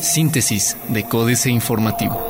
Síntesis 0.00 0.76
de 0.88 1.04
Códice 1.04 1.50
Informativo. 1.50 2.20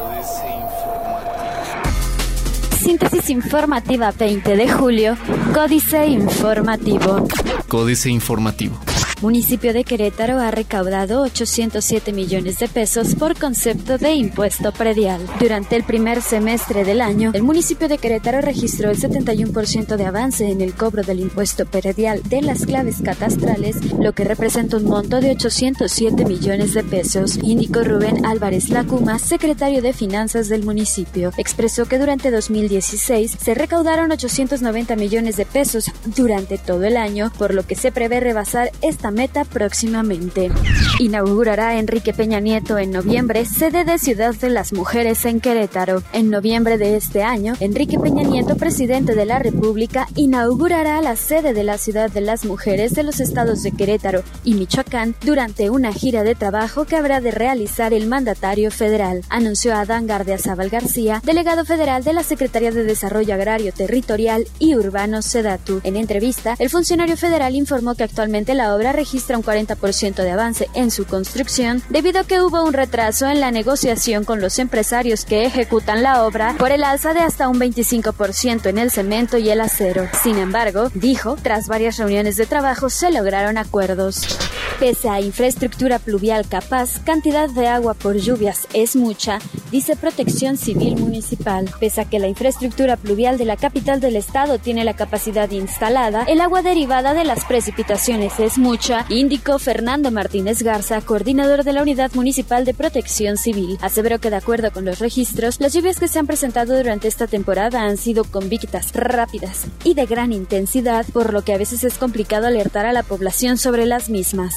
Síntesis 2.78 3.30
informativa 3.30 4.10
20 4.10 4.56
de 4.56 4.68
julio, 4.68 5.16
Códice 5.54 6.06
Informativo. 6.06 7.28
Códice 7.68 8.10
Informativo. 8.10 8.78
Municipio 9.22 9.74
de 9.74 9.84
Querétaro 9.84 10.38
ha 10.38 10.50
recaudado 10.50 11.20
807 11.20 12.10
millones 12.14 12.58
de 12.58 12.68
pesos 12.68 13.14
por 13.14 13.38
concepto 13.38 13.98
de 13.98 14.14
impuesto 14.14 14.72
predial. 14.72 15.20
Durante 15.38 15.76
el 15.76 15.84
primer 15.84 16.22
semestre 16.22 16.84
del 16.84 17.02
año, 17.02 17.30
el 17.34 17.42
municipio 17.42 17.86
de 17.86 17.98
Querétaro 17.98 18.40
registró 18.40 18.88
el 18.90 18.98
71% 18.98 19.96
de 19.96 20.06
avance 20.06 20.50
en 20.50 20.62
el 20.62 20.72
cobro 20.72 21.02
del 21.02 21.20
impuesto 21.20 21.66
predial 21.66 22.22
de 22.22 22.40
las 22.40 22.64
claves 22.64 23.02
catastrales, 23.04 23.76
lo 23.98 24.14
que 24.14 24.24
representa 24.24 24.78
un 24.78 24.86
monto 24.86 25.20
de 25.20 25.32
807 25.32 26.24
millones 26.24 26.72
de 26.72 26.82
pesos, 26.82 27.38
indicó 27.42 27.82
Rubén 27.84 28.24
Álvarez 28.24 28.70
Lacuma, 28.70 29.18
secretario 29.18 29.82
de 29.82 29.92
Finanzas 29.92 30.48
del 30.48 30.64
municipio. 30.64 31.30
Expresó 31.36 31.84
que 31.84 31.98
durante 31.98 32.30
2016 32.30 33.36
se 33.38 33.54
recaudaron 33.54 34.12
890 34.12 34.96
millones 34.96 35.36
de 35.36 35.44
pesos 35.44 35.90
durante 36.16 36.56
todo 36.56 36.84
el 36.84 36.96
año, 36.96 37.30
por 37.36 37.52
lo 37.52 37.66
que 37.66 37.74
se 37.74 37.92
prevé 37.92 38.20
rebasar 38.20 38.72
esta 38.80 39.09
meta 39.10 39.44
próximamente. 39.44 40.50
Inaugurará 40.98 41.78
Enrique 41.78 42.12
Peña 42.12 42.40
Nieto 42.40 42.78
en 42.78 42.90
noviembre 42.90 43.44
sede 43.44 43.84
de 43.84 43.98
Ciudad 43.98 44.34
de 44.34 44.50
las 44.50 44.72
Mujeres 44.72 45.24
en 45.24 45.40
Querétaro. 45.40 46.02
En 46.12 46.30
noviembre 46.30 46.78
de 46.78 46.96
este 46.96 47.22
año, 47.22 47.54
Enrique 47.60 47.98
Peña 47.98 48.22
Nieto, 48.22 48.56
presidente 48.56 49.14
de 49.14 49.24
la 49.24 49.38
República, 49.38 50.06
inaugurará 50.14 51.00
la 51.00 51.16
sede 51.16 51.52
de 51.52 51.64
la 51.64 51.78
Ciudad 51.78 52.10
de 52.10 52.20
las 52.20 52.44
Mujeres 52.44 52.94
de 52.94 53.02
los 53.02 53.20
estados 53.20 53.62
de 53.62 53.72
Querétaro 53.72 54.22
y 54.44 54.54
Michoacán 54.54 55.14
durante 55.24 55.70
una 55.70 55.92
gira 55.92 56.22
de 56.22 56.34
trabajo 56.34 56.84
que 56.84 56.96
habrá 56.96 57.20
de 57.20 57.30
realizar 57.30 57.92
el 57.92 58.06
mandatario 58.06 58.70
federal, 58.70 59.22
anunció 59.28 59.74
Adán 59.74 60.06
Gardiazabal 60.06 60.68
García, 60.68 61.22
delegado 61.24 61.64
federal 61.64 62.04
de 62.04 62.12
la 62.12 62.22
Secretaría 62.22 62.72
de 62.72 62.84
Desarrollo 62.84 63.34
Agrario 63.34 63.72
Territorial 63.72 64.46
y 64.58 64.74
Urbano 64.74 65.22
SEDATU. 65.22 65.80
En 65.84 65.96
entrevista, 65.96 66.56
el 66.58 66.70
funcionario 66.70 67.16
federal 67.16 67.54
informó 67.54 67.94
que 67.94 68.04
actualmente 68.04 68.54
la 68.54 68.74
obra 68.74 68.92
registra 69.00 69.38
un 69.38 69.42
40% 69.42 70.22
de 70.22 70.30
avance 70.30 70.68
en 70.74 70.90
su 70.90 71.06
construcción 71.06 71.82
debido 71.88 72.20
a 72.20 72.24
que 72.24 72.42
hubo 72.42 72.62
un 72.62 72.74
retraso 72.74 73.26
en 73.26 73.40
la 73.40 73.50
negociación 73.50 74.24
con 74.24 74.42
los 74.42 74.58
empresarios 74.58 75.24
que 75.24 75.46
ejecutan 75.46 76.02
la 76.02 76.26
obra 76.26 76.54
por 76.58 76.70
el 76.70 76.84
alza 76.84 77.14
de 77.14 77.20
hasta 77.20 77.48
un 77.48 77.58
25% 77.58 78.66
en 78.66 78.76
el 78.76 78.90
cemento 78.90 79.38
y 79.38 79.48
el 79.48 79.62
acero. 79.62 80.06
Sin 80.22 80.36
embargo, 80.36 80.90
dijo, 80.92 81.36
tras 81.42 81.66
varias 81.66 81.96
reuniones 81.96 82.36
de 82.36 82.44
trabajo 82.44 82.90
se 82.90 83.10
lograron 83.10 83.56
acuerdos. 83.56 84.38
Pese 84.78 85.08
a 85.08 85.20
infraestructura 85.20 85.98
pluvial 85.98 86.46
capaz, 86.48 87.00
cantidad 87.00 87.48
de 87.50 87.68
agua 87.68 87.94
por 87.94 88.16
lluvias 88.16 88.66
es 88.72 88.96
mucha, 88.96 89.38
dice 89.70 89.94
Protección 89.94 90.56
Civil 90.56 90.96
Municipal. 90.96 91.70
Pese 91.78 92.00
a 92.00 92.04
que 92.06 92.18
la 92.18 92.28
infraestructura 92.28 92.96
pluvial 92.96 93.38
de 93.38 93.44
la 93.44 93.56
capital 93.56 94.00
del 94.00 94.16
estado 94.16 94.58
tiene 94.58 94.84
la 94.84 94.94
capacidad 94.94 95.50
instalada, 95.50 96.24
el 96.24 96.40
agua 96.40 96.62
derivada 96.62 97.12
de 97.14 97.24
las 97.24 97.44
precipitaciones 97.44 98.40
es 98.40 98.56
mucha, 98.56 98.89
indicó 99.08 99.58
Fernando 99.58 100.10
Martínez 100.10 100.62
Garza, 100.62 101.00
coordinador 101.00 101.64
de 101.64 101.72
la 101.72 101.82
Unidad 101.82 102.12
Municipal 102.14 102.64
de 102.64 102.74
Protección 102.74 103.36
Civil. 103.36 103.78
Aseveró 103.80 104.18
que 104.18 104.30
de 104.30 104.36
acuerdo 104.36 104.70
con 104.72 104.84
los 104.84 104.98
registros, 104.98 105.60
las 105.60 105.72
lluvias 105.72 105.98
que 105.98 106.08
se 106.08 106.18
han 106.18 106.26
presentado 106.26 106.76
durante 106.76 107.08
esta 107.08 107.26
temporada 107.26 107.82
han 107.82 107.96
sido 107.96 108.24
convictas, 108.24 108.92
rápidas 108.94 109.66
y 109.84 109.94
de 109.94 110.06
gran 110.06 110.32
intensidad, 110.32 111.06
por 111.12 111.32
lo 111.32 111.42
que 111.42 111.54
a 111.54 111.58
veces 111.58 111.84
es 111.84 111.98
complicado 111.98 112.46
alertar 112.46 112.86
a 112.86 112.92
la 112.92 113.02
población 113.02 113.58
sobre 113.58 113.86
las 113.86 114.10
mismas. 114.10 114.54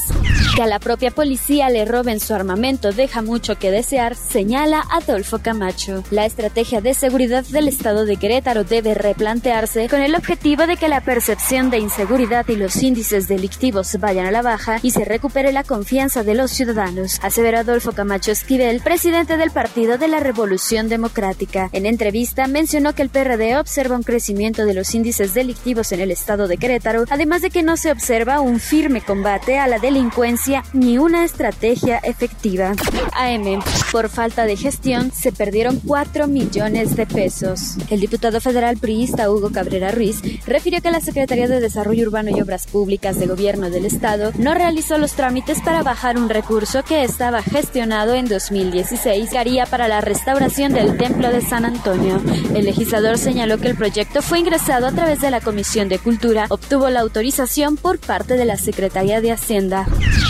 Que 0.56 0.64
a 0.64 0.68
la 0.68 0.80
propia 0.80 1.12
policía 1.12 1.70
le 1.70 1.86
roben 1.86 2.20
su 2.20 2.34
armamento 2.34 2.92
deja 2.92 3.22
mucho 3.22 3.58
que 3.58 3.72
desear, 3.72 4.16
señala 4.16 4.84
Adolfo 4.92 5.40
Camacho. 5.40 6.03
La 6.12 6.25
estrategia 6.25 6.81
de 6.81 6.94
seguridad 6.94 7.44
del 7.45 7.68
estado 7.68 8.06
de 8.06 8.18
Querétaro 8.18 8.64
debe 8.64 8.94
replantearse 8.94 9.90
con 9.90 10.02
el 10.02 10.16
objetivo 10.16 10.68
de 10.68 10.78
que 10.78 10.88
la 10.88 11.02
percepción 11.02 11.69
de 11.69 11.80
inseguridad 11.80 12.47
y 12.47 12.56
los 12.56 12.81
índices 12.81 13.28
delictivos 13.28 13.97
vayan 14.00 14.22
a 14.25 14.31
la 14.31 14.41
baja 14.41 14.79
y 14.81 14.91
se 14.91 15.06
recupere 15.06 15.51
la 15.51 15.63
confianza 15.63 16.23
de 16.23 16.35
los 16.35 16.51
ciudadanos, 16.51 17.19
aseveró 17.22 17.59
Adolfo 17.59 17.91
Camacho 17.91 18.31
Esquivel, 18.31 18.81
presidente 18.81 19.38
del 19.38 19.51
Partido 19.51 19.97
de 19.97 20.07
la 20.07 20.19
Revolución 20.19 20.89
Democrática. 20.89 21.69
En 21.72 21.85
entrevista 21.85 22.47
mencionó 22.47 22.94
que 22.94 23.01
el 23.01 23.09
PRD 23.09 23.57
observa 23.57 23.95
un 23.95 24.03
crecimiento 24.03 24.66
de 24.66 24.73
los 24.73 24.94
índices 24.95 25.33
delictivos 25.33 25.91
en 25.91 26.00
el 26.00 26.12
estado 26.12 26.47
de 26.47 26.57
Querétaro, 26.57 27.06
además 27.09 27.41
de 27.41 27.50
que 27.50 27.63
no 27.63 27.78
se 27.78 27.91
observa 27.91 28.39
un 28.39 28.59
firme 28.59 29.01
combate 29.01 29.59
a 29.59 29.67
la 29.67 29.79
delincuencia 29.79 30.63
ni 30.73 30.97
una 30.97 31.23
estrategia 31.23 31.97
efectiva. 31.97 32.73
AM. 33.13 33.62
Por 33.94 34.09
falta 34.09 34.48
de 34.48 34.58
gestión 34.58 35.12
se 35.12 35.31
perdieron 35.31 35.80
4 35.86 36.28
millones 36.28 36.96
de 36.96 37.06
pesos. 37.06 37.78
El 37.92 38.00
diputado 38.00 38.42
federal 38.42 38.78
priista 38.78 39.30
Hugo 39.30 39.52
Cabrera 39.52 39.92
Ruiz 39.92 40.20
refirió 40.48 40.81
que 40.81 40.90
la 40.90 41.00
Secretaría 41.00 41.48
de 41.48 41.59
Desarrollo 41.59 42.08
Urbano 42.08 42.36
y 42.36 42.42
Obras 42.42 42.66
Públicas 42.66 43.20
de 43.20 43.28
Gobierno 43.28 43.70
del 43.70 43.86
Estado 43.86 44.31
no 44.40 44.56
realizó 44.56 44.98
los 44.98 45.14
trámites 45.14 45.62
para 45.62 45.84
bajar 45.84 46.18
un 46.18 46.30
recurso 46.30 46.84
que 46.84 47.04
estaba 47.04 47.44
gestionado 47.44 48.16
en 48.16 48.28
2016 48.28 49.30
que 49.30 49.38
haría 49.38 49.68
para 49.68 49.88
la 49.88 50.02
restauración 50.02 50.74
del 50.74 50.98
Templo 50.98 51.30
de 51.30 51.42
San 51.42 51.64
Antonio. 51.64 52.20
El 52.56 52.66
legislador 52.66 53.20
señaló 53.20 53.60
que 53.60 53.68
el 53.68 53.78
proyecto 53.78 54.24
fue 54.24 54.40
ingresado 54.40 54.88
a 54.88 54.92
través 54.92 55.22
de 55.22 55.30
la 55.30 55.40
Comisión 55.40 55.88
de 55.88 56.00
Cultura, 56.00 56.48
obtuvo 56.50 56.90
la 56.90 57.02
autorización 57.02 57.78
por 57.78 58.00
parte 58.00 58.38
de 58.38 58.46
la 58.46 58.58
Secretaría 58.58 59.22
de 59.22 59.34
Hacienda. 59.34 59.86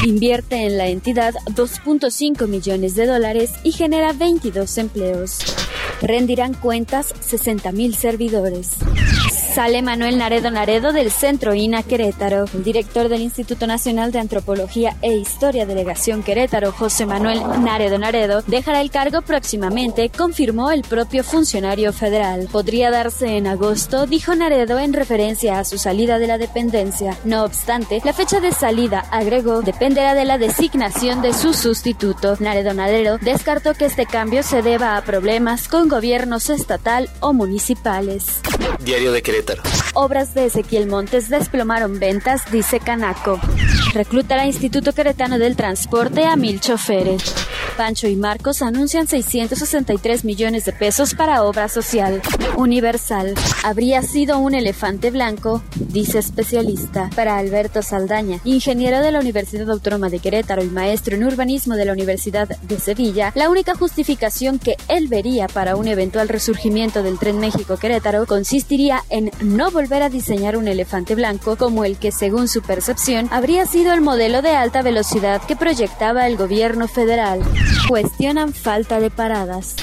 Invierte 0.06 0.66
en 0.66 0.78
la 0.78 0.88
entidad 0.88 1.34
2.5 1.46 2.46
millones 2.50 2.96
de 2.96 3.06
dólares 3.06 3.53
y 3.64 3.72
genera 3.72 4.14
22 4.14 4.78
empleos. 4.78 5.40
Rendirán 6.02 6.54
cuentas 6.54 7.14
60.000 7.16 7.94
servidores. 7.94 8.72
Sale 9.54 9.84
Manuel 9.84 10.18
Naredo 10.18 10.50
Naredo 10.50 10.94
del 10.94 11.12
Centro 11.12 11.54
INA 11.54 11.84
Querétaro. 11.84 12.46
El 12.56 12.64
director 12.64 13.08
del 13.08 13.22
Instituto 13.22 13.68
Nacional 13.68 14.12
de 14.12 14.18
Antropología 14.18 14.98
e 15.04 15.16
Historia 15.16 15.68
Delegación 15.68 16.24
Querétaro, 16.24 16.72
José 16.72 17.06
Manuel 17.06 17.40
Naredo 17.64 18.00
Naredo, 18.00 18.42
dejará 18.48 18.82
el 18.82 18.90
cargo 18.90 19.22
próximamente, 19.22 20.10
confirmó 20.10 20.72
el 20.72 20.82
propio 20.82 21.24
funcionario 21.24 21.94
federal. 21.94 22.50
Podría 22.52 22.90
darse 22.90 23.38
en 23.38 23.46
agosto, 23.46 24.08
dijo 24.08 24.34
Naredo 24.34 24.80
en 24.80 24.92
referencia 24.92 25.60
a 25.60 25.66
su 25.66 25.78
salida 25.78 26.18
de 26.18 26.26
la 26.26 26.40
dependencia. 26.40 27.16
No 27.24 27.44
obstante, 27.44 28.02
la 28.04 28.14
fecha 28.14 28.40
de 28.40 28.54
salida, 28.54 29.06
agregó, 29.12 29.62
dependerá 29.62 30.16
de 30.16 30.26
la 30.26 30.40
designación 30.40 31.22
de 31.22 31.32
su 31.32 31.54
sustituto. 31.54 32.38
Naredo 32.40 32.74
Naredo 32.74 33.20
descartó 33.20 33.76
que 33.76 33.86
este 33.86 34.08
cambio 34.08 34.42
se 34.42 34.64
deba 34.64 34.98
a 34.98 35.04
problemas 35.04 35.68
con 35.68 35.90
gobiernos 35.90 36.50
estatal 36.50 37.08
o 37.20 37.34
municipales. 37.34 38.42
Diario 38.84 39.12
de 39.12 39.22
Querétaro. 39.22 39.43
Obras 39.94 40.34
de 40.34 40.46
Ezequiel 40.46 40.88
Montes 40.88 41.30
desplomaron 41.30 42.00
ventas, 42.00 42.42
dice 42.52 42.80
Canaco. 42.80 43.40
Reclutará 43.94 44.46
Instituto 44.46 44.94
Queretano 44.94 45.38
del 45.38 45.56
Transporte 45.56 46.26
a 46.26 46.36
mil 46.36 46.60
choferes. 46.60 47.24
Pancho 47.74 48.08
y 48.08 48.16
Marcos 48.16 48.62
anuncian 48.62 49.08
663 49.08 50.26
millones 50.26 50.66
de 50.66 50.74
pesos 50.74 51.14
para 51.14 51.44
obra 51.44 51.68
social. 51.68 52.22
Universal. 52.56 53.34
Habría 53.64 54.02
sido 54.02 54.40
un 54.40 54.54
elefante 54.54 55.12
blanco, 55.12 55.64
dice 55.76 56.20
especialista. 56.20 57.10
Para 57.16 57.38
Alberto 57.38 57.82
Saldaña, 57.82 58.40
ingeniero 58.44 59.00
de 59.00 59.12
la 59.12 59.20
Universidad 59.20 59.70
Autónoma 59.70 60.10
de 60.10 60.20
Querétaro 60.20 60.64
y 60.64 60.68
maestro 60.68 61.16
en 61.16 61.24
urbanismo 61.24 61.76
de 61.76 61.86
la 61.86 61.94
Universidad 61.94 62.48
de 62.48 62.80
Sevilla, 62.80 63.32
la 63.36 63.50
única 63.50 63.76
justificación 63.76 64.60
que 64.60 64.78
él 64.88 65.08
vería 65.08 65.48
para 65.48 65.76
un 65.76 65.88
eventual 65.88 66.30
resurgimiento 66.30 67.04
del 67.04 67.20
tren 67.20 67.40
México-Querétaro 67.40 68.26
consistiría 68.26 69.04
en 69.10 69.32
no 69.42 69.72
volver 69.72 70.04
a 70.04 70.10
diseñar 70.10 70.58
un 70.58 70.68
elefante 70.68 71.16
blanco 71.16 71.56
como 71.56 71.86
el 71.86 71.98
que, 71.98 72.12
según 72.12 72.48
su 72.48 72.62
percepción, 72.62 73.28
habría 73.32 73.66
sido 73.66 73.94
el 73.94 74.02
modelo 74.02 74.42
de 74.42 74.52
alta 74.52 74.82
velocidad 74.82 75.42
que 75.42 75.56
proyectaba 75.56 76.28
el 76.28 76.38
gobierno 76.38 76.88
federal. 76.88 77.42
Cuestionan 77.88 78.54
falta 78.54 79.00
de 79.00 79.10
paradas 79.10 79.76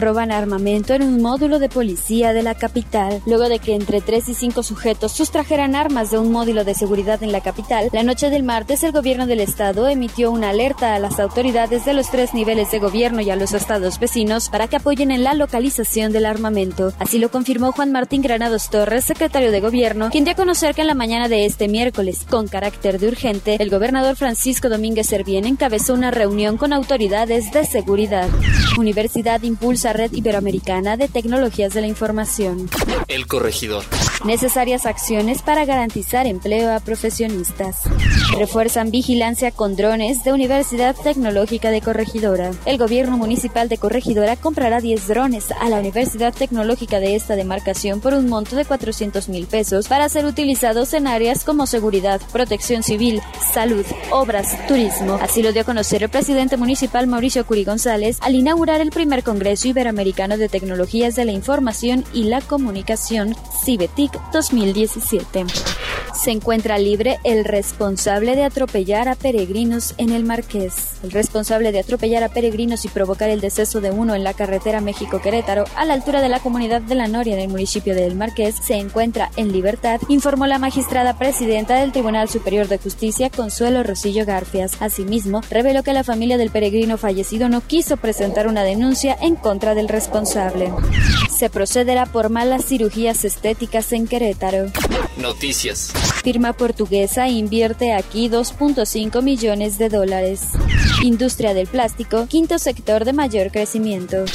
roban 0.00 0.32
armamento 0.32 0.94
en 0.94 1.02
un 1.02 1.22
módulo 1.22 1.58
de 1.58 1.68
policía 1.68 2.32
de 2.32 2.42
la 2.42 2.54
capital. 2.54 3.20
Luego 3.26 3.48
de 3.48 3.58
que 3.58 3.74
entre 3.74 4.00
3 4.00 4.28
y 4.28 4.34
5 4.34 4.62
sujetos 4.62 5.12
sustrajeran 5.12 5.74
armas 5.74 6.10
de 6.10 6.18
un 6.18 6.32
módulo 6.32 6.64
de 6.64 6.74
seguridad 6.74 7.22
en 7.22 7.32
la 7.32 7.40
capital, 7.40 7.88
la 7.92 8.02
noche 8.02 8.30
del 8.30 8.42
martes 8.42 8.82
el 8.82 8.92
gobierno 8.92 9.26
del 9.26 9.40
estado 9.40 9.88
emitió 9.88 10.30
una 10.30 10.50
alerta 10.50 10.94
a 10.94 10.98
las 10.98 11.20
autoridades 11.20 11.84
de 11.84 11.94
los 11.94 12.10
tres 12.10 12.34
niveles 12.34 12.70
de 12.70 12.78
gobierno 12.78 13.20
y 13.20 13.30
a 13.30 13.36
los 13.36 13.52
estados 13.52 13.98
vecinos 13.98 14.48
para 14.48 14.68
que 14.68 14.76
apoyen 14.76 15.10
en 15.10 15.24
la 15.24 15.34
localización 15.34 16.12
del 16.12 16.26
armamento. 16.26 16.92
Así 16.98 17.18
lo 17.18 17.30
confirmó 17.30 17.72
Juan 17.72 17.92
Martín 17.92 18.22
Granados 18.22 18.70
Torres, 18.70 19.04
secretario 19.04 19.52
de 19.52 19.60
gobierno, 19.60 20.10
quien 20.10 20.24
dio 20.24 20.32
a 20.32 20.36
conocer 20.36 20.74
que 20.74 20.80
en 20.80 20.86
la 20.86 20.94
mañana 20.94 21.28
de 21.28 21.44
este 21.44 21.68
miércoles, 21.68 22.26
con 22.28 22.48
carácter 22.48 22.98
de 22.98 23.08
urgente, 23.08 23.56
el 23.60 23.70
gobernador 23.70 24.16
Francisco 24.16 24.68
Domínguez 24.68 25.08
Servién 25.08 25.44
encabezó 25.44 25.94
una 25.94 26.10
reunión 26.10 26.56
con 26.56 26.72
autoridades 26.72 27.52
de 27.52 27.64
seguridad. 27.64 28.28
Universidad 28.78 29.42
impulsa 29.42 29.89
red 29.92 30.12
iberoamericana 30.12 30.96
de 30.96 31.08
tecnologías 31.08 31.74
de 31.74 31.80
la 31.80 31.86
información. 31.86 32.68
El 33.10 33.26
corregidor. 33.26 33.82
Necesarias 34.24 34.86
acciones 34.86 35.42
para 35.42 35.64
garantizar 35.64 36.28
empleo 36.28 36.72
a 36.72 36.78
profesionistas. 36.78 37.78
Refuerzan 38.38 38.92
vigilancia 38.92 39.50
con 39.50 39.74
drones 39.74 40.22
de 40.22 40.32
Universidad 40.32 40.94
Tecnológica 40.94 41.72
de 41.72 41.80
Corregidora. 41.80 42.52
El 42.66 42.78
gobierno 42.78 43.18
municipal 43.18 43.68
de 43.68 43.78
Corregidora 43.78 44.36
comprará 44.36 44.80
10 44.80 45.08
drones 45.08 45.50
a 45.50 45.68
la 45.68 45.80
Universidad 45.80 46.32
Tecnológica 46.32 47.00
de 47.00 47.16
esta 47.16 47.34
demarcación 47.34 48.00
por 48.00 48.14
un 48.14 48.28
monto 48.28 48.54
de 48.54 48.64
400 48.64 49.28
mil 49.28 49.48
pesos 49.48 49.88
para 49.88 50.08
ser 50.08 50.24
utilizados 50.24 50.94
en 50.94 51.08
áreas 51.08 51.42
como 51.42 51.66
seguridad, 51.66 52.20
protección 52.30 52.84
civil, 52.84 53.20
salud, 53.52 53.84
obras, 54.12 54.56
turismo. 54.68 55.18
Así 55.20 55.42
lo 55.42 55.52
dio 55.52 55.62
a 55.62 55.64
conocer 55.64 56.04
el 56.04 56.10
presidente 56.10 56.56
municipal 56.56 57.08
Mauricio 57.08 57.44
Curi 57.44 57.64
González 57.64 58.18
al 58.20 58.36
inaugurar 58.36 58.80
el 58.80 58.90
primer 58.90 59.24
Congreso 59.24 59.66
Iberoamericano 59.66 60.36
de 60.36 60.48
Tecnologías 60.48 61.16
de 61.16 61.24
la 61.24 61.32
Información 61.32 62.04
y 62.12 62.24
la 62.24 62.40
Comunicación, 62.40 62.99
CIBETIC 63.64 64.10
2017. 64.32 65.46
Se 66.22 66.32
encuentra 66.32 66.76
libre 66.76 67.18
el 67.24 67.46
responsable 67.46 68.36
de 68.36 68.44
atropellar 68.44 69.08
a 69.08 69.14
peregrinos 69.14 69.94
en 69.96 70.10
el 70.10 70.22
Marqués. 70.22 70.96
El 71.02 71.12
responsable 71.12 71.72
de 71.72 71.80
atropellar 71.80 72.22
a 72.22 72.28
peregrinos 72.28 72.84
y 72.84 72.88
provocar 72.88 73.30
el 73.30 73.40
deceso 73.40 73.80
de 73.80 73.90
uno 73.90 74.14
en 74.14 74.22
la 74.22 74.34
carretera 74.34 74.82
México-Querétaro 74.82 75.64
a 75.76 75.86
la 75.86 75.94
altura 75.94 76.20
de 76.20 76.28
la 76.28 76.40
comunidad 76.40 76.82
de 76.82 76.94
La 76.94 77.08
Noria 77.08 77.32
en 77.32 77.40
el 77.40 77.48
municipio 77.48 77.94
de 77.94 78.04
El 78.04 78.16
Marqués 78.16 78.54
se 78.62 78.74
encuentra 78.74 79.30
en 79.36 79.50
libertad, 79.50 79.98
informó 80.08 80.46
la 80.46 80.58
magistrada 80.58 81.16
presidenta 81.16 81.76
del 81.76 81.92
Tribunal 81.92 82.28
Superior 82.28 82.68
de 82.68 82.76
Justicia, 82.76 83.30
Consuelo 83.30 83.82
Rosillo 83.82 84.26
Garfias. 84.26 84.72
Asimismo, 84.80 85.40
reveló 85.48 85.82
que 85.82 85.94
la 85.94 86.04
familia 86.04 86.36
del 86.36 86.50
peregrino 86.50 86.98
fallecido 86.98 87.48
no 87.48 87.62
quiso 87.62 87.96
presentar 87.96 88.46
una 88.46 88.62
denuncia 88.62 89.16
en 89.22 89.36
contra 89.36 89.74
del 89.74 89.88
responsable. 89.88 90.70
Se 91.34 91.48
procederá 91.48 92.04
por 92.04 92.28
malas 92.28 92.66
cirugías 92.66 93.24
estéticas 93.24 93.90
en 93.94 94.06
Querétaro. 94.06 94.66
Noticias. 95.16 95.94
Firma 96.22 96.52
portuguesa 96.52 97.28
invierte 97.28 97.94
aquí 97.94 98.28
2.5 98.28 99.22
millones 99.22 99.78
de 99.78 99.88
dólares. 99.88 100.48
Industria 101.02 101.54
del 101.54 101.66
plástico, 101.66 102.26
quinto 102.26 102.58
sector 102.58 103.06
de 103.06 103.14
mayor 103.14 103.50
crecimiento. 103.50 104.26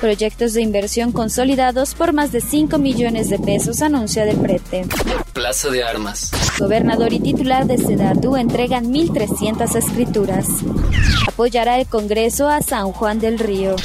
Proyectos 0.00 0.54
de 0.54 0.62
inversión 0.62 1.12
consolidados 1.12 1.94
por 1.94 2.14
más 2.14 2.32
de 2.32 2.40
5 2.40 2.78
millones 2.78 3.28
de 3.28 3.38
pesos, 3.38 3.82
anuncia 3.82 4.24
del 4.24 4.38
prete. 4.38 4.86
Plaza 5.34 5.68
de 5.68 5.84
Armas. 5.84 6.30
Gobernador 6.58 7.12
y 7.12 7.20
titular 7.20 7.66
de 7.66 7.76
Sedatu 7.76 8.36
entregan 8.36 8.86
1.300 8.90 9.76
escrituras. 9.76 10.46
Apoyará 11.28 11.78
el 11.78 11.86
Congreso 11.86 12.48
a 12.48 12.62
San 12.62 12.92
Juan 12.92 13.18
del 13.18 13.38
Río 13.38 13.76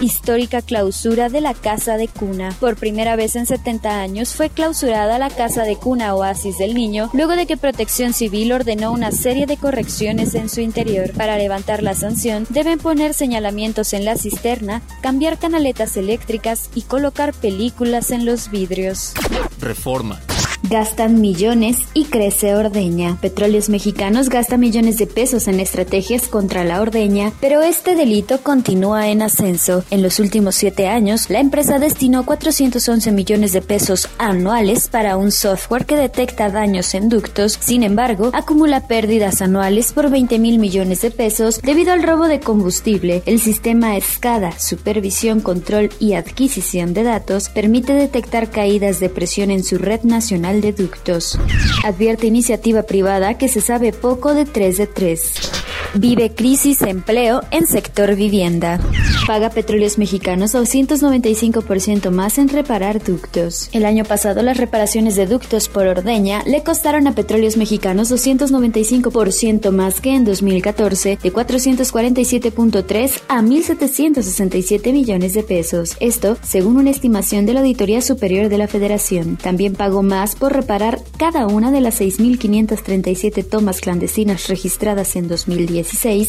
histórica 0.00 0.62
clausura 0.62 1.28
de 1.28 1.40
la 1.40 1.54
Casa 1.54 1.96
de 1.96 2.08
Cuna. 2.08 2.54
Por 2.60 2.76
primera 2.76 3.16
vez 3.16 3.36
en 3.36 3.46
70 3.46 4.00
años 4.00 4.34
fue 4.34 4.50
clausurada 4.50 5.18
la 5.18 5.30
Casa 5.30 5.64
de 5.64 5.76
Cuna 5.76 6.14
Oasis 6.14 6.58
del 6.58 6.74
Niño, 6.74 7.10
luego 7.12 7.36
de 7.36 7.46
que 7.46 7.56
Protección 7.56 8.12
Civil 8.12 8.52
ordenó 8.52 8.92
una 8.92 9.12
serie 9.12 9.46
de 9.46 9.56
correcciones 9.56 10.34
en 10.34 10.48
su 10.48 10.60
interior. 10.60 11.12
Para 11.12 11.36
levantar 11.36 11.82
la 11.82 11.94
sanción, 11.94 12.46
deben 12.50 12.78
poner 12.78 13.14
señalamientos 13.14 13.92
en 13.92 14.04
la 14.04 14.16
cisterna, 14.16 14.82
cambiar 15.02 15.38
canaletas 15.38 15.96
eléctricas 15.96 16.70
y 16.74 16.82
colocar 16.82 17.32
películas 17.32 18.10
en 18.10 18.24
los 18.24 18.50
vidrios. 18.50 19.12
Reforma 19.60 20.20
gastan 20.62 21.20
millones 21.20 21.78
y 21.94 22.04
crece 22.04 22.54
ordeña. 22.54 23.16
Petróleos 23.20 23.68
Mexicanos 23.68 24.28
gasta 24.28 24.56
millones 24.56 24.98
de 24.98 25.06
pesos 25.06 25.48
en 25.48 25.60
estrategias 25.60 26.28
contra 26.28 26.64
la 26.64 26.80
ordeña, 26.80 27.32
pero 27.40 27.62
este 27.62 27.94
delito 27.94 28.42
continúa 28.42 29.08
en 29.08 29.22
ascenso. 29.22 29.84
En 29.90 30.02
los 30.02 30.18
últimos 30.18 30.54
siete 30.54 30.88
años, 30.88 31.30
la 31.30 31.40
empresa 31.40 31.78
destinó 31.78 32.24
411 32.24 33.12
millones 33.12 33.52
de 33.52 33.62
pesos 33.62 34.08
anuales 34.18 34.88
para 34.88 35.16
un 35.16 35.32
software 35.32 35.86
que 35.86 35.96
detecta 35.96 36.50
daños 36.50 36.94
en 36.94 37.08
ductos. 37.08 37.58
Sin 37.60 37.82
embargo, 37.82 38.30
acumula 38.32 38.86
pérdidas 38.86 39.42
anuales 39.42 39.92
por 39.92 40.10
20 40.10 40.38
mil 40.38 40.58
millones 40.58 41.00
de 41.02 41.10
pesos 41.10 41.60
debido 41.62 41.92
al 41.92 42.02
robo 42.02 42.28
de 42.28 42.40
combustible. 42.40 43.22
El 43.26 43.40
sistema 43.40 43.98
SCADA, 44.00 44.58
Supervisión, 44.58 45.40
Control 45.40 45.90
y 45.98 46.14
Adquisición 46.14 46.94
de 46.94 47.04
Datos, 47.04 47.48
permite 47.48 47.92
detectar 47.92 48.50
caídas 48.50 49.00
de 49.00 49.08
presión 49.08 49.50
en 49.50 49.64
su 49.64 49.78
red 49.78 50.02
nacional 50.02 50.49
de 50.58 50.72
Ductos. 50.72 51.38
Advierte 51.84 52.26
iniciativa 52.26 52.82
privada 52.82 53.38
que 53.38 53.48
se 53.48 53.60
sabe 53.60 53.92
poco 53.92 54.34
de 54.34 54.44
3 54.44 54.78
de 54.78 54.86
3. 54.88 55.59
Vive 55.94 56.30
crisis 56.30 56.82
empleo 56.82 57.42
en 57.50 57.66
sector 57.66 58.14
vivienda. 58.14 58.78
Paga 59.26 59.50
Petróleos 59.50 59.98
Mexicanos 59.98 60.54
295% 60.54 62.10
más 62.10 62.38
en 62.38 62.48
reparar 62.48 63.02
ductos. 63.02 63.68
El 63.72 63.84
año 63.84 64.04
pasado 64.04 64.42
las 64.42 64.56
reparaciones 64.56 65.16
de 65.16 65.26
ductos 65.26 65.68
por 65.68 65.88
ordeña 65.88 66.44
le 66.46 66.62
costaron 66.62 67.08
a 67.08 67.14
Petróleos 67.14 67.56
Mexicanos 67.56 68.10
295% 68.12 69.72
más 69.72 70.00
que 70.00 70.14
en 70.14 70.24
2014, 70.24 71.18
de 71.20 71.32
447.3 71.32 73.22
a 73.28 73.42
1.767 73.42 74.92
millones 74.92 75.34
de 75.34 75.42
pesos. 75.42 75.96
Esto 75.98 76.38
según 76.42 76.76
una 76.76 76.90
estimación 76.90 77.46
de 77.46 77.54
la 77.54 77.60
Auditoría 77.60 78.00
Superior 78.00 78.48
de 78.48 78.58
la 78.58 78.68
Federación. 78.68 79.36
También 79.36 79.74
pagó 79.74 80.04
más 80.04 80.36
por 80.36 80.52
reparar 80.52 81.00
cada 81.18 81.48
una 81.48 81.72
de 81.72 81.80
las 81.80 82.00
6.537 82.00 83.44
tomas 83.48 83.80
clandestinas 83.80 84.46
registradas 84.48 85.16
en 85.16 85.26
2010 85.26 85.79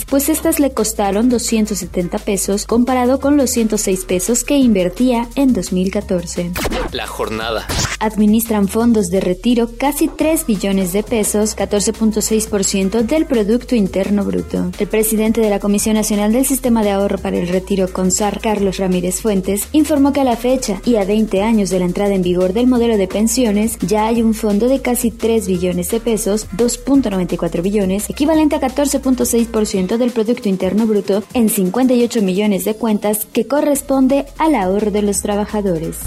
pues 0.09 0.30
estas 0.30 0.59
le 0.59 0.71
costaron 0.71 1.30
270 1.30 2.18
pesos 2.19 2.65
comparado 2.65 3.19
con 3.19 3.38
los 3.38 3.50
106 3.51 4.06
pesos 4.06 4.44
que 4.44 4.57
invertía 4.57 5.27
en 5.36 5.53
2014. 5.53 6.51
La 6.92 7.07
jornada. 7.07 7.68
Administran 8.00 8.68
fondos 8.68 9.09
de 9.09 9.21
retiro 9.21 9.69
casi 9.77 10.07
3 10.07 10.45
billones 10.45 10.94
de 10.94 11.03
pesos, 11.03 11.56
14.6% 11.56 13.01
del 13.01 13.25
Producto 13.25 13.75
Interno 13.75 14.24
Bruto. 14.25 14.71
El 14.77 14.88
presidente 14.88 15.42
de 15.42 15.50
la 15.50 15.59
Comisión 15.59 15.95
Nacional 15.95 16.33
del 16.33 16.45
Sistema 16.45 16.83
de 16.83 16.92
Ahorro 16.92 17.18
para 17.18 17.38
el 17.38 17.48
Retiro, 17.48 17.92
CONSAR, 17.92 18.42
Carlos 18.42 18.77
Ramírez 18.77 19.21
Fuentes, 19.21 19.68
informó 19.71 20.13
que 20.13 20.21
a 20.21 20.25
la 20.25 20.36
fecha 20.36 20.81
y 20.86 20.95
a 20.95 21.06
20 21.06 21.42
años 21.42 21.69
de 21.69 21.80
la 21.80 21.86
entrada 21.86 22.13
en 22.13 22.21
vigor 22.21 22.53
del 22.53 22.68
modelo 22.68 22.98
de 22.98 23.07
pensiones, 23.07 23.77
ya 23.80 24.07
hay 24.07 24.21
un 24.21 24.33
fondo 24.33 24.68
de 24.68 24.81
casi 24.81 25.12
3 25.12 25.48
billones 25.48 25.89
de 25.89 26.00
pesos, 26.00 26.48
2.94 26.57 27.62
billones, 27.62 28.09
equivalente 28.09 28.56
a 28.56 28.62
14.6 28.62 29.40
ciento 29.65 29.97
del 29.97 30.11
Producto 30.11 30.49
Interno 30.49 30.85
Bruto 30.85 31.23
en 31.33 31.49
58 31.49 32.21
millones 32.21 32.65
de 32.65 32.75
cuentas 32.75 33.25
que 33.25 33.47
corresponde 33.47 34.25
al 34.38 34.55
ahorro 34.55 34.91
de 34.91 35.01
los 35.01 35.21
trabajadores. 35.21 35.99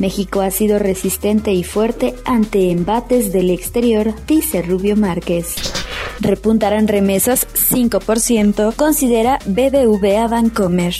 México 0.00 0.40
ha 0.40 0.50
sido 0.50 0.78
resistente 0.78 1.52
y 1.52 1.64
fuerte 1.64 2.14
ante 2.24 2.70
embates 2.70 3.32
del 3.32 3.50
exterior, 3.50 4.14
dice 4.26 4.62
Rubio 4.62 4.96
Márquez. 4.96 5.85
Repuntarán 6.20 6.88
remesas 6.88 7.46
5%, 7.54 8.74
considera 8.74 9.38
BBVA 9.46 10.28
Bancomer. 10.28 10.94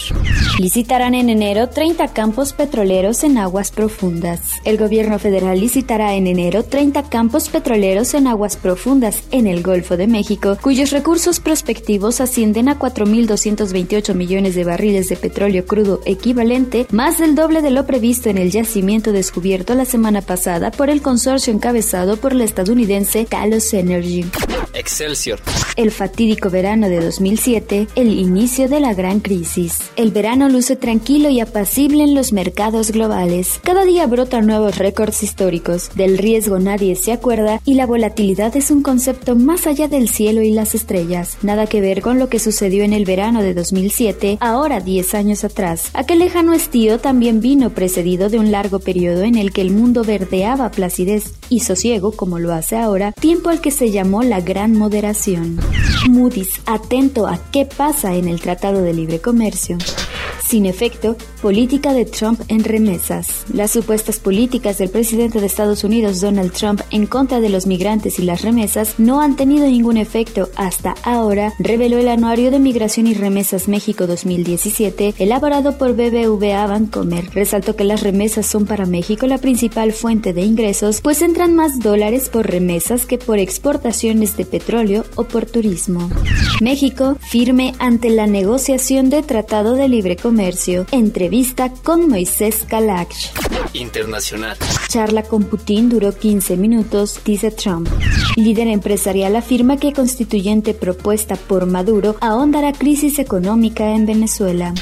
Licitarán 0.59 1.14
en 1.14 1.31
enero 1.31 1.69
30 1.69 2.09
campos 2.09 2.52
petroleros 2.52 3.25
en 3.25 3.38
aguas 3.38 3.71
profundas. 3.71 4.40
El 4.64 4.76
gobierno 4.79 5.19
federal 5.19 5.61
licitará 5.61 6.14
en 6.14 6.26
enero 6.26 6.64
30 6.64 7.09
campos 7.09 7.49
petroleros 7.49 8.14
en 8.14 8.26
aguas 8.26 8.57
profundas 8.57 9.23
en 9.31 9.47
el 9.47 9.62
Golfo 9.62 9.97
de 9.97 10.07
México, 10.07 10.59
cuyos 10.61 10.90
recursos 10.90 11.40
prospectivos 11.40 12.21
ascienden 12.21 12.69
a 12.69 12.79
4.228 12.79 14.14
millones 14.14 14.55
de 14.55 14.64
barriles 14.64 15.09
de 15.09 15.17
petróleo 15.17 15.67
crudo 15.67 16.00
equivalente, 16.05 16.87
más 16.90 17.19
del 17.19 17.35
doble 17.35 17.62
de 17.62 17.71
lo 17.71 17.87
previsto 17.87 18.29
en 18.29 18.38
el 18.38 18.50
yacimiento 18.50 19.12
descubierto 19.12 19.75
la 19.75 19.85
semana 19.85 20.23
pasada 20.23 20.71
por 20.71 20.90
el 20.90 21.02
consorcio 21.02 21.52
encabezado 21.52 22.17
por 22.17 22.35
la 22.35 22.45
estadounidense 22.45 23.25
Talos 23.25 23.73
Energy. 23.75 24.25
El 25.77 25.93
fatídico 25.93 26.51
verano 26.51 26.89
de 26.89 27.01
2007, 27.01 27.87
el 27.95 28.19
inicio 28.19 28.69
de 28.69 28.81
la 28.81 28.93
gran 28.93 29.21
crisis. 29.21 29.79
El 29.95 30.11
verano 30.11 30.49
luce 30.49 30.75
tranquilo 30.75 31.29
y 31.29 31.39
apacible 31.39 32.03
en 32.03 32.15
los 32.15 32.33
mercados 32.33 32.91
globales. 32.91 33.61
Cada 33.63 33.85
día 33.85 34.07
brotan 34.07 34.47
nuevos 34.47 34.79
récords 34.79 35.23
históricos. 35.23 35.91
Del 35.95 36.19
riesgo 36.19 36.59
nadie 36.59 36.97
se 36.97 37.13
acuerda 37.13 37.61
y 37.65 37.75
la 37.75 37.87
volatilidad 37.87 38.57
es 38.57 38.71
un 38.71 38.83
concepto 38.83 39.37
más 39.37 39.67
allá 39.67 39.87
del 39.87 40.09
cielo 40.09 40.43
y 40.43 40.51
las 40.51 40.75
estrellas. 40.75 41.37
Nada 41.43 41.67
que 41.67 41.81
ver 41.81 42.03
con 42.03 42.19
lo 42.19 42.29
que 42.29 42.41
sucedió 42.41 42.83
en 42.83 42.93
el 42.93 43.05
verano 43.05 43.43
de 43.43 43.55
2007, 43.55 44.39
ahora 44.41 44.81
10 44.81 45.15
años 45.15 45.45
atrás. 45.45 45.91
Aquel 45.93 46.19
lejano 46.19 46.53
estío 46.53 46.99
también 46.99 47.41
vino 47.41 47.71
precedido 47.71 48.29
de 48.29 48.39
un 48.39 48.51
largo 48.51 48.81
periodo 48.81 49.23
en 49.23 49.37
el 49.37 49.53
que 49.53 49.61
el 49.61 49.71
mundo 49.71 50.03
verdeaba 50.03 50.71
placidez 50.71 51.33
y 51.49 51.61
sosiego 51.61 52.11
como 52.13 52.39
lo 52.39 52.53
hace 52.53 52.77
ahora, 52.77 53.13
tiempo 53.13 53.51
al 53.51 53.61
que 53.61 53.71
se 53.71 53.91
llamó 53.91 54.23
la 54.23 54.41
Gran 54.41 54.73
Moderación. 54.97 55.59
Moody's, 56.09 56.62
atento 56.65 57.26
a 57.26 57.38
qué 57.53 57.67
pasa 57.67 58.15
en 58.15 58.29
el 58.29 58.41
Tratado 58.41 58.81
de 58.81 58.95
Libre 58.95 59.21
Comercio. 59.21 59.76
Sin 60.43 60.65
efecto, 60.65 61.19
Política 61.40 61.93
de 61.93 62.07
Trump 62.07 62.40
en 62.49 62.64
remesas. 62.64 63.45
Las 63.52 63.71
supuestas 63.71 64.19
políticas 64.19 64.78
del 64.78 64.88
presidente 64.88 65.40
de 65.40 65.47
Estados 65.47 65.85
Unidos 65.85 66.21
Donald 66.21 66.52
Trump 66.52 66.81
en 66.90 67.07
contra 67.07 67.40
de 67.40 67.50
los 67.50 67.66
migrantes 67.66 68.19
y 68.19 68.23
las 68.23 68.43
remesas 68.43 68.95
no 68.99 69.21
han 69.21 69.37
tenido 69.37 69.66
ningún 69.66 69.99
efecto 69.99 70.49
hasta 70.57 70.95
ahora, 71.02 71.52
reveló 71.59 71.99
el 71.99 72.09
Anuario 72.09 72.50
de 72.50 72.59
Migración 72.59 73.07
y 73.07 73.14
Remesas 73.14 73.69
México 73.69 74.07
2017, 74.07 75.14
elaborado 75.19 75.76
por 75.76 75.95
BBVA 75.95 76.66
Bancomer. 76.66 77.28
Resaltó 77.33 77.76
que 77.76 77.85
las 77.85 78.02
remesas 78.02 78.47
son 78.47 78.64
para 78.66 78.87
México 78.87 79.26
la 79.26 79.38
principal 79.38 79.93
fuente 79.93 80.33
de 80.33 80.43
ingresos, 80.43 81.00
pues 81.00 81.23
entran 81.23 81.55
más 81.55 81.78
dólares 81.81 82.28
por 82.31 82.47
remesas 82.47 83.07
que 83.07 83.19
por 83.19 83.38
exportaciones 83.38 84.37
de 84.37 84.47
petróleo 84.47 85.05
o 85.16 85.25
por 85.25 85.47
turismo. 85.47 86.11
México 86.61 87.16
firme 87.21 87.75
ante 87.78 88.09
la 88.11 88.26
negociación 88.26 89.11
de 89.11 89.23
Tratado 89.23 89.75
de 89.75 89.88
Libre 89.88 90.16
Comercio. 90.16 90.87
Entrevista 91.37 91.71
con 91.83 92.09
Moisés 92.09 92.64
Kalach. 92.66 93.14
Internacional. 93.75 94.57
Charla 94.88 95.23
con 95.23 95.45
Putin 95.45 95.90
duró 95.90 96.16
15 96.16 96.57
minutos, 96.57 97.21
dice 97.26 97.50
Trump. 97.50 97.90
Líder 98.37 98.69
empresarial 98.69 99.37
afirma 99.37 99.76
que 99.76 99.93
constituyente 99.93 100.73
propuesta 100.73 101.37
por 101.37 101.66
Maduro 101.66 102.16
ahondará 102.23 102.73
crisis 102.73 103.19
económica 103.19 103.95
en 103.95 104.07
Venezuela. 104.07 104.73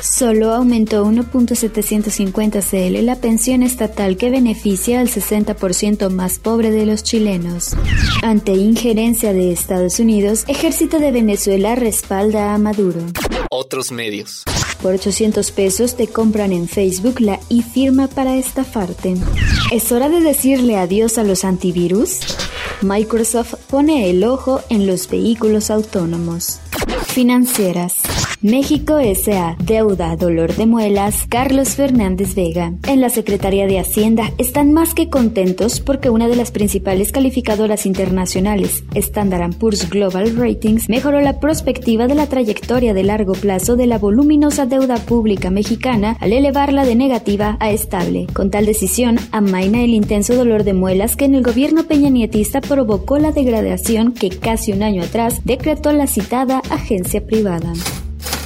Solo 0.00 0.54
aumentó 0.54 1.04
1.750 1.04 2.62
CL 2.62 3.04
la 3.04 3.16
pensión 3.16 3.62
estatal 3.62 4.16
que 4.16 4.30
beneficia 4.30 5.00
al 5.00 5.08
60% 5.08 6.08
más 6.08 6.38
pobre 6.38 6.70
de 6.70 6.86
los 6.86 7.02
chilenos. 7.02 7.76
Ante 8.22 8.52
injerencia 8.52 9.34
de 9.34 9.52
Estados 9.52 10.00
Unidos, 10.00 10.44
Ejército 10.48 10.98
de 10.98 11.12
Venezuela 11.12 11.74
respalda 11.74 12.54
a 12.54 12.58
Maduro. 12.58 13.00
Otros 13.50 13.92
medios. 13.92 14.44
Por 14.82 14.94
800 14.94 15.50
pesos 15.52 15.94
te 15.94 16.08
compran 16.08 16.52
en 16.52 16.66
Facebook 16.66 17.20
la 17.20 17.38
e-firma 17.50 18.08
para 18.08 18.36
estafarte. 18.36 19.14
¿Es 19.70 19.92
hora 19.92 20.08
de 20.08 20.20
decirle 20.20 20.76
adiós 20.76 21.18
a 21.18 21.24
los 21.24 21.44
antivirus? 21.44 22.20
Microsoft 22.80 23.54
pone 23.68 24.08
el 24.08 24.24
ojo 24.24 24.62
en 24.70 24.86
los 24.86 25.08
vehículos 25.08 25.70
autónomos. 25.70 26.60
Financieras. 27.06 27.94
México 28.42 28.98
S.A. 28.98 29.54
Deuda, 29.62 30.16
dolor 30.16 30.56
de 30.56 30.64
muelas, 30.64 31.26
Carlos 31.28 31.74
Fernández 31.74 32.34
Vega. 32.34 32.72
En 32.86 33.02
la 33.02 33.10
Secretaría 33.10 33.66
de 33.66 33.78
Hacienda 33.78 34.32
están 34.38 34.72
más 34.72 34.94
que 34.94 35.10
contentos 35.10 35.80
porque 35.80 36.08
una 36.08 36.26
de 36.26 36.36
las 36.36 36.50
principales 36.50 37.12
calificadoras 37.12 37.84
internacionales, 37.84 38.82
Standard 38.94 39.56
Poor's 39.56 39.90
Global 39.90 40.34
Ratings, 40.36 40.88
mejoró 40.88 41.20
la 41.20 41.38
perspectiva 41.38 42.06
de 42.06 42.14
la 42.14 42.28
trayectoria 42.28 42.94
de 42.94 43.02
largo 43.02 43.34
plazo 43.34 43.76
de 43.76 43.86
la 43.86 43.98
voluminosa 43.98 44.64
deuda 44.64 44.96
pública 44.96 45.50
mexicana 45.50 46.16
al 46.18 46.32
elevarla 46.32 46.86
de 46.86 46.94
negativa 46.94 47.58
a 47.60 47.70
estable. 47.70 48.26
Con 48.32 48.50
tal 48.50 48.64
decisión, 48.64 49.18
amaina 49.32 49.84
el 49.84 49.90
intenso 49.90 50.34
dolor 50.34 50.64
de 50.64 50.72
muelas 50.72 51.14
que 51.14 51.26
en 51.26 51.34
el 51.34 51.42
gobierno 51.42 51.84
peñanietista 51.84 52.62
provocó 52.62 53.18
la 53.18 53.32
degradación 53.32 54.14
que 54.14 54.30
casi 54.30 54.72
un 54.72 54.82
año 54.82 55.02
atrás 55.02 55.42
decretó 55.44 55.92
la 55.92 56.06
citada 56.06 56.62
agencia 56.70 57.22
privada. 57.26 57.74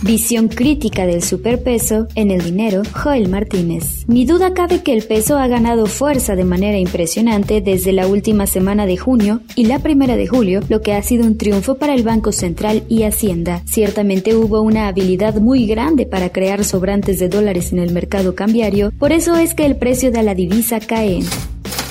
Visión 0.04 0.48
crítica 0.48 1.06
del 1.06 1.22
superpeso 1.22 2.08
en 2.14 2.30
el 2.30 2.44
dinero, 2.44 2.82
Joel 2.92 3.30
Martínez. 3.30 4.04
Ni 4.06 4.26
duda 4.26 4.52
cabe 4.52 4.82
que 4.82 4.92
el 4.92 5.02
peso 5.02 5.38
ha 5.38 5.48
ganado 5.48 5.86
fuerza 5.86 6.36
de 6.36 6.44
manera 6.44 6.76
impresionante 6.76 7.62
desde 7.62 7.92
la 7.92 8.06
última 8.06 8.46
semana 8.46 8.84
de 8.84 8.98
junio 8.98 9.40
y 9.56 9.64
la 9.64 9.78
primera 9.78 10.16
de 10.16 10.26
julio, 10.26 10.60
lo 10.68 10.82
que 10.82 10.92
ha 10.92 11.02
sido 11.02 11.24
un 11.24 11.38
triunfo 11.38 11.76
para 11.76 11.94
el 11.94 12.02
Banco 12.02 12.32
Central 12.32 12.82
y 12.90 13.04
Hacienda. 13.04 13.62
Ciertamente 13.64 14.36
hubo 14.36 14.60
una 14.60 14.88
habilidad 14.88 15.36
muy 15.36 15.64
grande 15.64 16.04
para 16.04 16.28
crear 16.28 16.64
sobrantes 16.64 17.18
de 17.18 17.30
dólares 17.30 17.72
en 17.72 17.78
el 17.78 17.90
mercado 17.90 18.34
cambiario, 18.34 18.92
por 18.98 19.10
eso 19.10 19.36
es 19.36 19.54
que 19.54 19.64
el 19.64 19.76
precio 19.76 20.10
de 20.10 20.22
la 20.22 20.34
divisa 20.34 20.80
cae. 20.80 21.20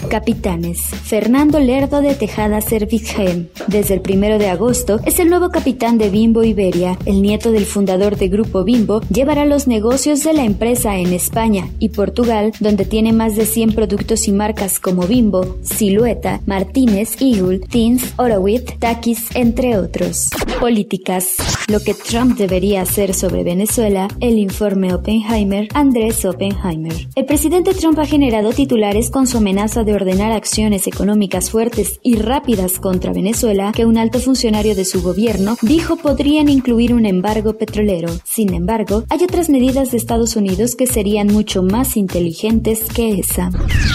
Capitanes. 0.09 0.81
Fernando 1.03 1.59
Lerdo 1.59 2.01
de 2.01 2.15
Tejada 2.15 2.61
Servichem. 2.61 3.47
Desde 3.67 3.95
el 3.95 4.01
primero 4.01 4.37
de 4.37 4.49
agosto 4.49 4.99
es 5.05 5.19
el 5.19 5.29
nuevo 5.29 5.49
capitán 5.49 5.97
de 5.97 6.09
Bimbo 6.09 6.43
Iberia. 6.43 6.97
El 7.05 7.21
nieto 7.21 7.51
del 7.51 7.65
fundador 7.65 8.17
de 8.17 8.29
Grupo 8.29 8.63
Bimbo 8.63 9.01
llevará 9.09 9.45
los 9.45 9.67
negocios 9.67 10.23
de 10.23 10.33
la 10.33 10.43
empresa 10.43 10.97
en 10.97 11.13
España 11.13 11.69
y 11.79 11.89
Portugal, 11.89 12.51
donde 12.59 12.85
tiene 12.85 13.13
más 13.13 13.35
de 13.35 13.45
100 13.45 13.73
productos 13.73 14.27
y 14.27 14.31
marcas 14.31 14.79
como 14.79 15.07
Bimbo, 15.07 15.57
Silueta, 15.61 16.41
Martínez, 16.45 17.21
Eagle, 17.21 17.59
Teens, 17.59 18.13
Orowit, 18.17 18.79
Takis, 18.79 19.35
entre 19.35 19.77
otros. 19.77 20.29
Políticas. 20.59 21.29
Lo 21.67 21.79
que 21.79 21.93
Trump 21.93 22.37
debería 22.37 22.81
hacer 22.81 23.13
sobre 23.13 23.43
Venezuela, 23.43 24.07
el 24.19 24.37
informe 24.37 24.93
Oppenheimer, 24.93 25.67
Andrés 25.73 26.25
Oppenheimer. 26.25 26.93
El 27.15 27.25
presidente 27.25 27.73
Trump 27.73 27.99
ha 27.99 28.05
generado 28.05 28.51
titulares 28.51 29.09
con 29.09 29.27
su 29.27 29.37
amenaza 29.37 29.83
de 29.83 29.92
ordenar 29.93 30.31
acciones 30.31 30.87
económicas 30.87 31.49
fuertes 31.49 31.99
y 32.03 32.15
rápidas 32.15 32.79
contra 32.79 33.13
Venezuela 33.13 33.71
que 33.73 33.85
un 33.85 33.97
alto 33.97 34.19
funcionario 34.19 34.75
de 34.75 34.85
su 34.85 35.01
gobierno 35.01 35.57
dijo 35.61 35.95
podrían 35.97 36.49
incluir 36.49 36.93
un 36.93 37.05
embargo 37.05 37.57
petrolero. 37.57 38.09
Sin 38.23 38.53
embargo, 38.53 39.03
hay 39.09 39.23
otras 39.23 39.49
medidas 39.49 39.91
de 39.91 39.97
Estados 39.97 40.35
Unidos 40.35 40.75
que 40.75 40.87
serían 40.87 41.27
mucho 41.27 41.63
más 41.63 41.97
inteligentes 41.97 42.81
que 42.93 43.19
esa. 43.19 43.49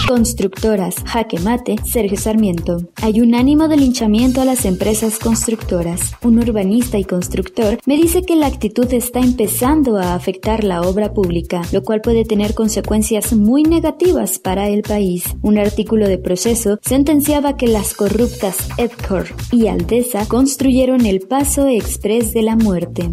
Constructoras, 0.07 0.95
jaque 1.05 1.39
mate, 1.39 1.75
Sergio 1.85 2.17
Sarmiento. 2.17 2.77
Hay 3.01 3.21
un 3.21 3.35
ánimo 3.35 3.67
de 3.67 3.77
linchamiento 3.77 4.41
a 4.41 4.45
las 4.45 4.65
empresas 4.65 5.19
constructoras. 5.19 6.13
Un 6.23 6.39
urbanista 6.39 6.97
y 6.97 7.03
constructor 7.03 7.77
me 7.85 7.97
dice 7.97 8.23
que 8.23 8.35
la 8.35 8.47
actitud 8.47 8.91
está 8.93 9.19
empezando 9.19 9.97
a 9.97 10.15
afectar 10.15 10.63
la 10.63 10.81
obra 10.81 11.13
pública, 11.13 11.61
lo 11.71 11.83
cual 11.83 12.01
puede 12.01 12.25
tener 12.25 12.53
consecuencias 12.53 13.33
muy 13.33 13.63
negativas 13.63 14.39
para 14.39 14.69
el 14.69 14.81
país. 14.81 15.23
Un 15.41 15.57
artículo 15.57 15.88
de 15.97 16.19
proceso 16.19 16.77
sentenciaba 16.83 17.57
que 17.57 17.67
las 17.67 17.95
corruptas 17.95 18.57
Edcor 18.77 19.25
y 19.51 19.67
Aldesa 19.67 20.27
construyeron 20.27 21.05
el 21.05 21.21
paso 21.21 21.67
express 21.67 22.31
de 22.33 22.43
la 22.43 22.55
muerte. 22.55 23.09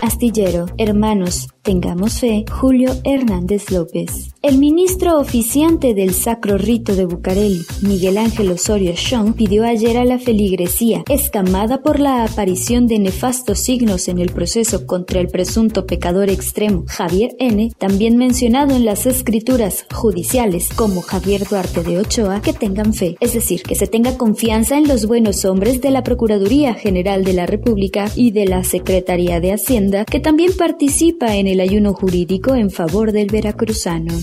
Astillero, 0.00 0.66
hermanos, 0.76 1.48
tengamos 1.62 2.20
fe, 2.20 2.44
Julio 2.50 2.92
Hernández 3.04 3.70
López. 3.70 4.34
El 4.42 4.58
ministro 4.58 5.18
oficiante 5.18 5.94
del 5.94 6.12
Sacro 6.12 6.58
Rito 6.58 6.94
de 6.94 7.06
Bucareli, 7.06 7.62
Miguel 7.80 8.18
Ángel 8.18 8.50
Osorio 8.50 8.92
Chong, 8.94 9.32
pidió 9.34 9.64
ayer 9.64 9.96
a 9.96 10.04
la 10.04 10.18
feligresía, 10.18 11.02
escamada 11.08 11.80
por 11.80 11.98
la 11.98 12.24
aparición 12.24 12.86
de 12.86 12.98
nefastos 12.98 13.60
signos 13.60 14.08
en 14.08 14.18
el 14.18 14.30
proceso 14.30 14.86
contra 14.86 15.20
el 15.20 15.28
presunto 15.28 15.86
pecador 15.86 16.28
extremo 16.28 16.84
Javier 16.86 17.34
N., 17.38 17.72
también 17.78 18.18
mencionado 18.18 18.76
en 18.76 18.84
las 18.84 19.06
escrituras 19.06 19.86
judiciales 19.90 20.68
como 20.76 21.00
Javier 21.00 21.48
Duarte 21.48 21.82
de 21.82 21.98
Ochoa, 21.98 22.42
que 22.42 22.52
tengan 22.52 22.92
fe, 22.92 23.16
es 23.20 23.32
decir, 23.32 23.62
que 23.62 23.74
se 23.74 23.86
tenga 23.86 24.18
confianza 24.18 24.76
en 24.76 24.86
los 24.86 25.06
buenos 25.06 25.46
hombres 25.46 25.80
de 25.80 25.90
la 25.90 26.02
Procuraduría 26.02 26.74
General 26.74 27.24
de 27.24 27.32
la 27.32 27.46
República 27.46 28.10
y 28.14 28.32
de 28.32 28.44
la 28.44 28.62
Secretaría 28.64 29.40
de 29.40 29.52
Que 29.74 30.20
también 30.20 30.52
participa 30.56 31.34
en 31.34 31.48
el 31.48 31.58
ayuno 31.58 31.94
jurídico 31.94 32.54
en 32.54 32.70
favor 32.70 33.10
del 33.10 33.26
veracruzano. 33.26 34.14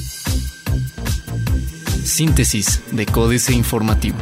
Síntesis 2.06 2.82
de 2.94 3.06
Códice 3.06 3.54
Informativo. 3.54 4.16